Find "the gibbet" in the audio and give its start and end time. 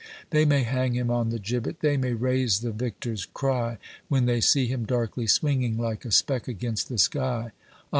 1.29-1.81